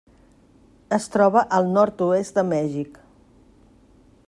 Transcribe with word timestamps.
Es 0.97 1.05
troba 1.15 1.43
al 1.59 1.69
nord-oest 1.75 2.41
de 2.41 2.45
Mèxic. 2.55 2.99